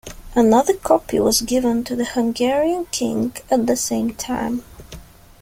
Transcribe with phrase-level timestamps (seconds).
[0.33, 4.63] Another copy was given to the Hungarian king at the same time.